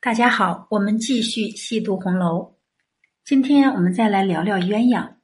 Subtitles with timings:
[0.00, 2.54] 大家好，我们继续细读红楼。
[3.24, 5.14] 今天我们再来聊聊鸳鸯。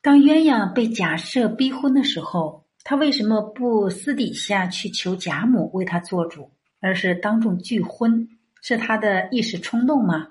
[0.00, 8.28] 当鸳鸯被贾赦逼婚的时候，他为什么不私底下去求贾母为他做主，而是当众拒婚？
[8.62, 10.18] 是他的一时冲动吗？《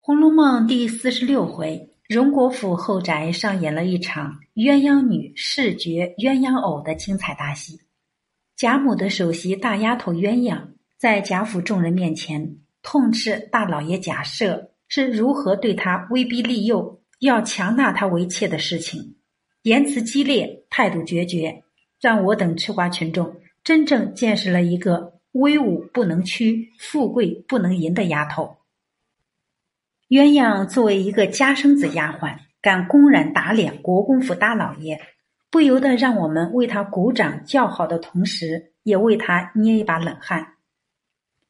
[0.00, 7.80] 红楼梦》第四十六回，荣国府后宅上演了一场鸳鸯女视觉鸳鸯偶的精彩大戏。
[8.54, 10.73] 贾母的首席大丫头鸳鸯。
[10.98, 19.16] 在贾府众人面前痛斥大老爷贾赦是如何对他威逼利诱，要强纳他为妾的事情，
[19.62, 21.64] 言辞激烈，态度决绝，
[22.00, 28.58] 让我等吃瓜群众真正见识了一个威武不能屈、富贵不能淫的丫头。
[30.08, 35.00] 鸳鸯作为一个家生子丫鬟，敢公然打脸国公府大老爷，
[35.50, 40.53] 不由得让我们为他鼓掌叫好的同时，也为他捏一把冷汗。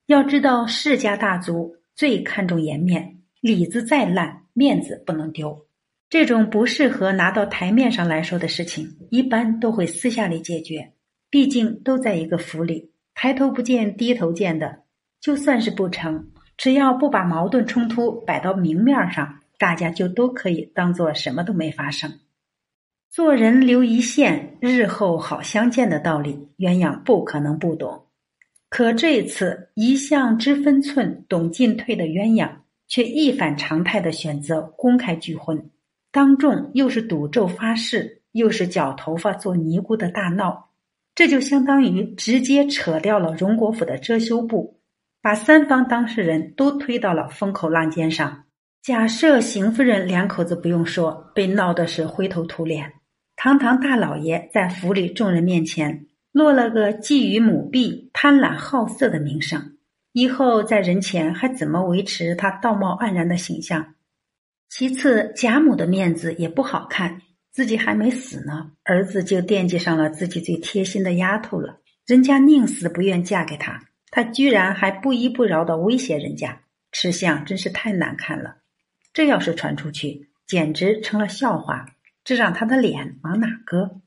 [0.07, 5.67] 要知道，世家大族最看重颜面，里子再烂，面子不能丢。
[6.11, 10.93] 这种不适合拿到台面上来说的事情，一般都会私下里解决。
[11.31, 14.83] 毕竟都在一个府里，抬头不见低头见的。
[15.23, 22.21] 就算是不成，只要不把矛盾冲突摆到明面上，大家就都可以当做什么都没发生。
[23.09, 28.05] 做人留一线，日后好相见的道理，鸳鸯不可能不懂。
[28.77, 32.51] 可这次一向知分寸、懂进退的鸳鸯，
[32.89, 35.71] 却一反常态的选择公开拒婚，
[36.11, 40.71] 当众又是赌咒发誓，又是绞头发做尼姑的大闹，
[41.15, 44.81] 这就相当于直接扯掉了荣国府的遮羞布，
[45.23, 48.47] 把三方当事人都推到了风口浪尖上。
[48.83, 52.93] 假设邢夫人两口子不用说，被闹的是灰头土脸，
[53.37, 56.07] 堂堂大老爷在府里众人面前。
[56.35, 59.77] 落了个觊觎母婢、贪婪好色的名声，
[60.11, 63.95] 以后在人前还怎么维持他道貌岸然的形象？
[64.69, 78.57] 其次，贾母的面子也不好看，自己还没死呢，儿子就惦记上了自己最贴心的丫头了，人家宁死不愿嫁给他，他居然还不依不饶的威胁人家，吃相真是太难看了。
[79.13, 81.87] 这要是传出去，简直成了笑话，
[82.25, 84.01] 这让他的脸往哪搁？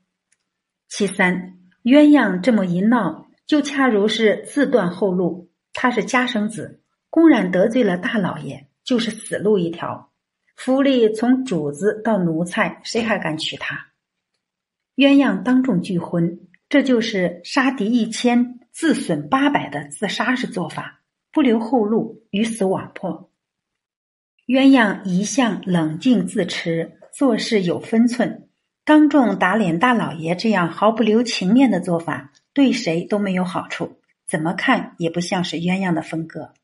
[0.90, 1.54] 其三。
[1.88, 5.50] 鸳鸯这么一闹，就恰如是自断后路。
[5.72, 10.12] 他是家生子，公然得罪了大老爷，就是死路一条。
[10.54, 13.86] 府里从主子到奴才，谁还敢娶她？
[14.96, 21.00] 鸳鸯当众拒婚，这就是杀敌一千，自损八百的自杀式做法，
[21.32, 23.30] 不留后路，鱼死网破。
[24.46, 28.47] 鸳鸯一向冷静自持，做事有分寸。
[28.88, 36.54] 当众打脸大老爷，这样毫不留情面的做法，对谁都没有好处，怎么看也不像是鸳鸯的风格。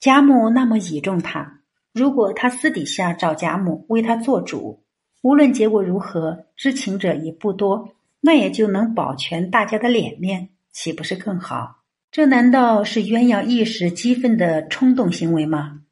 [0.00, 1.60] 贾母那么倚重他，
[1.92, 4.82] 如果他私底下找贾母为他做主，
[5.22, 11.84] 无论结果如何，知情者也不多，那也就能保全大家的脸面，岂不是更好？
[12.10, 15.82] 这难道是鸳鸯一时激愤的冲动行为吗？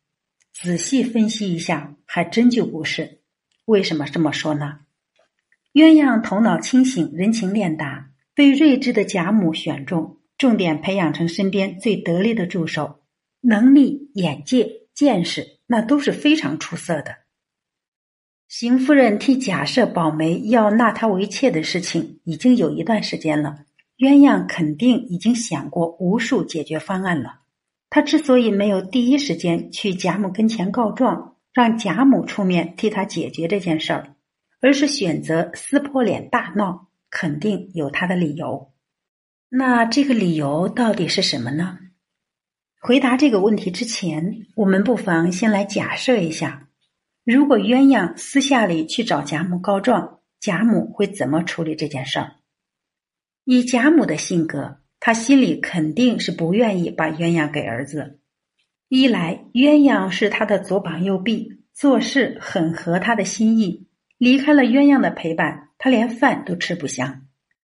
[0.53, 3.21] 仔细分析一下，还真就不是。
[3.67, 4.81] 为什么这么说呢？
[5.75, 13.01] 鸳鸯头脑清醒，人情练达，被睿智的贾母选中，重点培养成身边最得力的助手，
[13.41, 17.17] 能力、眼界、见识，那都是非常出色的。
[18.47, 23.65] 邢夫人替贾赦保媒，要纳他为妾的事情，已经有一段时间了。
[23.99, 27.41] 鸳鸯肯定已经想过无数解决方案了。
[27.91, 34.14] 他之所以没有第一时间去贾母跟前告状，让贾母出面替他解决这件事儿。
[34.65, 38.73] 而是选择撕破脸大闹，肯定有他的理由。
[39.51, 41.81] 那这个理由到底是什么呢？
[42.81, 46.71] 回答这个问题之前，我们不妨先来假设一下：
[47.25, 52.37] 如果鸳鸯私下里去找贾母告状，贾母会怎么处理这件事儿？
[53.45, 58.19] 以贾母的性格，她心里肯定是不愿意把鸳鸯给儿子。
[58.89, 63.89] 一来，鸳鸯是他的左膀右臂，做事很合他的心意。
[64.19, 67.23] 离开了鸳鸯的陪伴，他连饭都吃不香。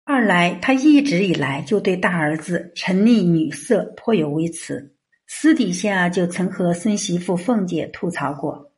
[0.04, 4.96] 二来，他一直以来就对大儿子沉溺女色颇有微词，
[5.26, 8.72] 私底下就曾和孙媳妇凤姐吐槽过：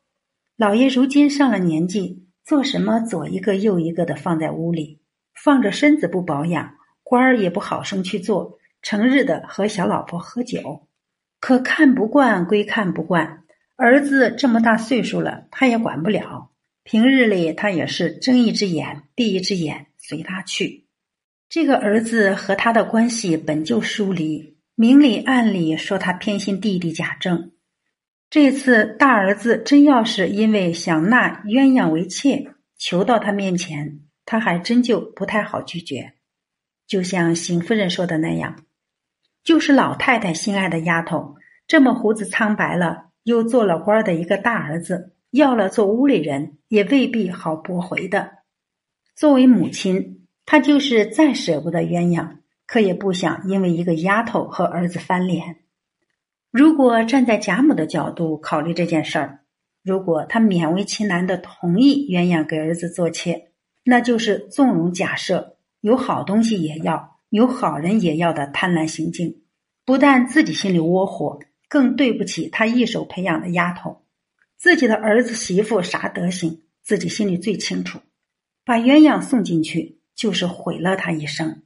[0.56, 5.02] 老爷如今上了年纪，做什么左一个右一个的放在屋里，
[5.34, 10.88] 放着身子不保养，官儿也不好生去做，成日的和小老婆喝酒。
[11.40, 13.44] 可看不惯归看不惯，
[13.76, 16.50] 儿子这么大岁数了，他也管不了。
[16.90, 20.86] 平日里，他也是睁一只眼闭一只眼，随他去。
[21.50, 27.52] 这个儿子和他的关系本就疏离，明里暗里说他偏心弟弟贾政。
[28.30, 36.14] 这次大儿子真要是因为想纳鸳鸯为妾，求到他面前，他还真就不太好拒绝。
[36.86, 38.64] 就像邢夫人说的那样，
[39.44, 41.34] 就是老太太心爱的丫头，
[41.66, 48.38] 这么胡子苍白了，又做了官的一个大儿子，要了做屋里人，也未必好驳回的。
[49.14, 55.56] 作为母亲，她就是再舍不得鸳鸯，可也不想因为一个丫头和儿子翻脸。
[56.50, 59.40] 如果站在贾母的角度考虑这件事儿，
[59.82, 63.50] 如果她勉为其难的同意鸳鸯给儿子做妾，
[63.84, 65.56] 那就是纵容假设。
[65.80, 69.42] 有好东西也要，有好人也要的贪婪行径，
[69.84, 71.38] 不但自己心里窝火，
[71.68, 74.02] 更对不起她一手培养的丫头。
[74.58, 78.00] 自己的儿子媳妇啥德行，自己心里最清楚。
[78.64, 81.62] 把鸳鸯送进去，就是毁了他一生。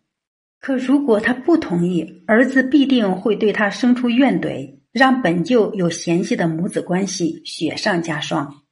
[0.60, 8.62] 可如果他不同意，儿子必定会对他生出怨怼，让本就有嫌隙的母子关系雪上加霜。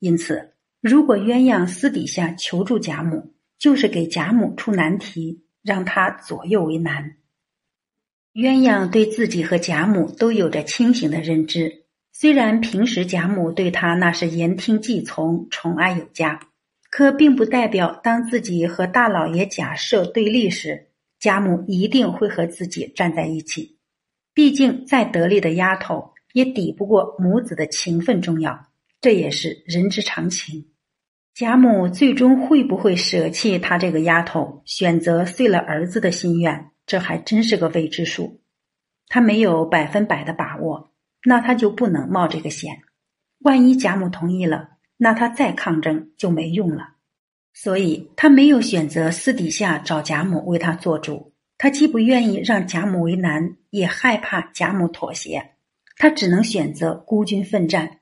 [0.00, 7.16] 因此，如果鸳鸯私底下求助贾母，就是给贾母出难题，让他左右为难。
[8.32, 11.84] 鸳鸯对自己和贾母都有着清醒的认知，
[12.20, 16.40] 虽然平时贾母对他那是言听计从、宠爱有加，
[16.90, 20.88] 可并不代表当自己和大老爷贾赦对立时，
[21.20, 23.78] 贾母一定会和自己站在一起。
[24.34, 28.66] 毕竟再得力的丫头，也抵不过母子的情分重要，
[29.00, 30.72] 这也是人之常情。
[31.36, 36.72] 贾母最终会不会舍弃她这个丫头，选择遂了儿子的心愿？
[36.84, 38.40] 这还真是个未知数。
[39.06, 40.90] 她没有百分百的把握，
[41.28, 42.78] 那他就不能冒这个险。
[43.40, 46.94] 万一贾母同意了，那他再抗争就没用了。
[47.52, 51.34] 所以他没有选择私底下找贾母为他做主。
[51.58, 55.50] 他既不愿意让贾母为难，也害怕贾母妥协，
[55.98, 57.98] 他只能选择孤军奋战。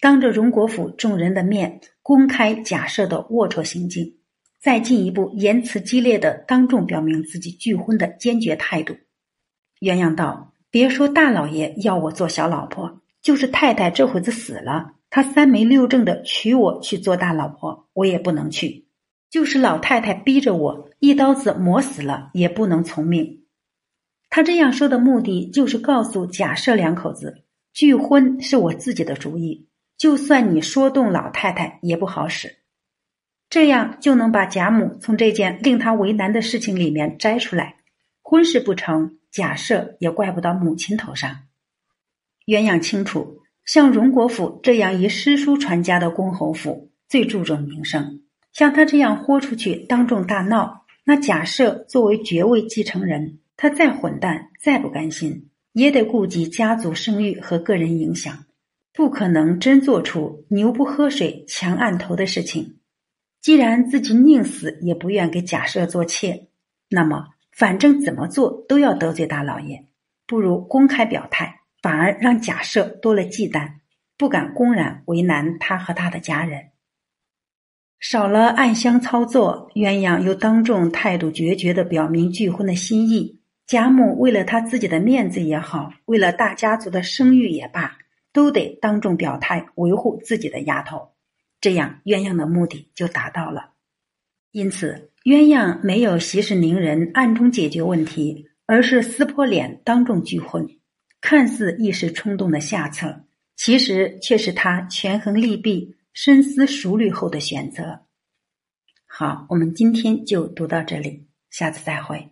[0.00, 4.16] 当着荣国府众人的面公开假设的龌龊行径，
[4.58, 8.96] 再进一步言辞激烈的当众表明自己拒婚的坚决态度。
[9.80, 18.84] 鸳鸯道：“别说大老爷要我做小老婆，就是太太这会子死了，他三媒六证的娶我去做大老婆，我也不能去；
[19.30, 23.44] 就是老太太逼着我一刀子磨死了，也不能从命。”
[24.30, 29.66] 他这样说的目的，就是告诉贾赦两口子，拒婚是我自己的主意。
[29.98, 32.58] 就算你说动老太太也不好使，
[33.50, 37.76] 这样就能把贾母从这件令他为难的事情里面摘出来。
[38.22, 41.44] 婚事不成，假设也怪不到母亲头上。
[42.46, 48.22] 鸳鸯清楚，像荣国府这样以诗书传家的公侯府，最注重名声。
[48.52, 58.44] 像他这样豁出去当众大闹，那假设作为爵位继承人，他再混蛋，再不甘心，也得顾及家族声誉和个人影响。
[58.92, 62.78] 不可能真做出牛不喝水强按头的事情。
[63.40, 66.48] 既然自己宁死也不愿给假设做妾，
[66.90, 67.28] 那么
[67.60, 69.84] 反正怎么做都要得罪大老爷，
[70.26, 73.72] 不如公开表态，反而让贾赦多了忌惮，
[74.16, 76.70] 不敢公然为难他和他的家人。
[77.98, 83.42] 少了暗箱操作，鸳鸯又当众态度决绝的表明拒婚的心意。
[83.66, 87.98] 贾母为了他自己的面子也好，为了大家族的声誉也罢。
[88.32, 91.10] 都得当众表态维护自己的丫头，
[91.60, 93.70] 这样鸳鸯的目的就达到了。
[94.52, 100.66] 因此，鸳鸯没有息事宁人，暗中解决问题，而是撕破脸当众拒婚。
[101.20, 108.06] 看似一时冲动的下策，其实却是他权衡利弊、深思熟虑后的选择。
[109.04, 112.29] 好，我们今天就读到这里，下次再会。